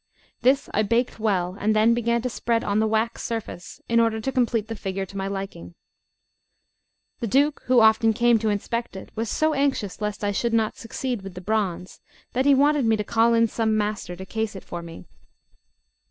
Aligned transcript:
This 0.41 0.67
I 0.73 0.81
baked 0.81 1.19
well, 1.19 1.55
and 1.59 1.75
then 1.75 1.93
began 1.93 2.23
to 2.23 2.27
spread 2.29 2.63
on 2.63 2.79
the 2.79 2.87
wax 2.87 3.21
surface, 3.21 3.79
in 3.87 3.99
order 3.99 4.19
to 4.19 4.31
complete 4.31 4.67
the 4.67 4.75
figure 4.75 5.05
to 5.05 5.15
my 5.15 5.27
liking. 5.27 5.75
The 7.19 7.27
Duke, 7.27 7.61
who 7.67 7.81
often 7.81 8.11
came 8.11 8.39
to 8.39 8.49
inspect 8.49 8.95
it, 8.95 9.11
was 9.15 9.29
so 9.29 9.53
anxious 9.53 10.01
lest 10.01 10.23
I 10.23 10.31
should 10.31 10.53
not 10.53 10.75
succeed 10.75 11.21
with 11.21 11.35
the 11.35 11.39
bronze, 11.41 12.01
that 12.33 12.45
he 12.47 12.55
wanted 12.55 12.85
me 12.85 12.97
to 12.97 13.03
call 13.03 13.35
in 13.35 13.45
some 13.47 13.77
master 13.77 14.15
to 14.15 14.25
case 14.25 14.55
it 14.55 14.63
for 14.63 14.81
me. 14.81 15.05